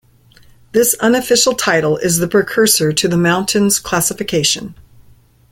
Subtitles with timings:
[0.71, 4.73] This unofficial title is the precursor to the mountains classification.